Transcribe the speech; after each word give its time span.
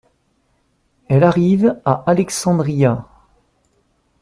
Elle 1.09 1.23
arrive 1.23 1.79
à 1.85 2.03
Alexandria. 2.07 3.05